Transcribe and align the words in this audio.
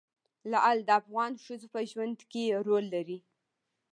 لعل 0.51 0.77
د 0.85 0.89
افغان 1.01 1.31
ښځو 1.45 1.67
په 1.73 1.79
ژوند 1.91 2.19
کې 2.31 2.43
رول 2.67 2.85
لري. 2.95 3.17